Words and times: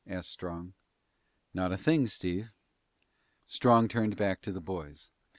asked 0.07 0.31
Strong. 0.31 0.73
"Not 1.53 1.71
a 1.71 1.77
thing, 1.77 2.07
Steve." 2.07 2.49
Strong 3.45 3.89
turned 3.89 4.17
back 4.17 4.41
to 4.41 4.51
the 4.51 4.59
boys. 4.59 5.11